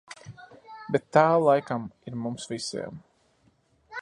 [0.95, 3.01] Bet tā laikam ir mums visiem.